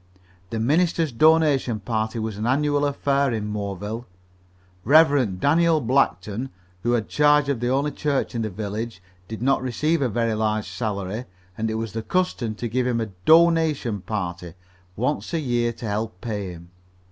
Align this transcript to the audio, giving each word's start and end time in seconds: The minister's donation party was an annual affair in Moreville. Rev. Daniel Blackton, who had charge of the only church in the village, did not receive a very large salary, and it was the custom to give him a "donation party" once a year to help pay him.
The 0.49 0.59
minister's 0.59 1.11
donation 1.11 1.79
party 1.79 2.17
was 2.17 2.35
an 2.35 2.47
annual 2.47 2.85
affair 2.85 3.31
in 3.31 3.45
Moreville. 3.53 4.07
Rev. 4.83 5.39
Daniel 5.39 5.79
Blackton, 5.79 6.49
who 6.81 6.93
had 6.93 7.07
charge 7.07 7.49
of 7.49 7.59
the 7.59 7.69
only 7.69 7.91
church 7.91 8.33
in 8.33 8.41
the 8.41 8.49
village, 8.49 8.99
did 9.27 9.43
not 9.43 9.61
receive 9.61 10.01
a 10.01 10.09
very 10.09 10.33
large 10.33 10.67
salary, 10.67 11.25
and 11.55 11.69
it 11.69 11.75
was 11.75 11.93
the 11.93 12.01
custom 12.01 12.55
to 12.55 12.67
give 12.67 12.87
him 12.87 12.99
a 12.99 13.09
"donation 13.27 14.01
party" 14.01 14.55
once 14.95 15.35
a 15.35 15.39
year 15.39 15.71
to 15.73 15.85
help 15.87 16.19
pay 16.19 16.49
him. 16.53 16.71